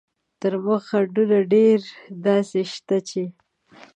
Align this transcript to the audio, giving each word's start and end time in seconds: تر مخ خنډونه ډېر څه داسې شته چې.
تر 0.39 0.53
مخ 0.65 0.81
خنډونه 0.89 1.37
ډېر 1.53 1.79
څه 1.87 1.95
داسې 2.25 2.59
شته 2.73 2.97
چې. 3.09 3.23